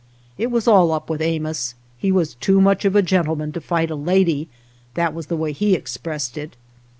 [0.35, 3.91] It was all up with Amos; he was too much of a gentleman to fight
[3.91, 4.49] a lady—
[4.95, 6.55] that was the way he expressed it.